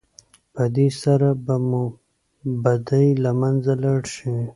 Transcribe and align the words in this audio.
په 0.53 0.63
دې 0.75 0.87
سره 1.01 1.29
به 1.45 1.55
مو 1.67 1.83
بدۍ 2.63 3.07
له 3.23 3.31
منځه 3.41 3.73
لاړې 3.83 4.09
شي. 4.15 4.33